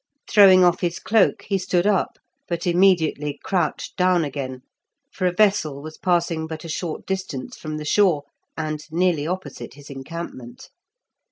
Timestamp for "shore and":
7.85-8.83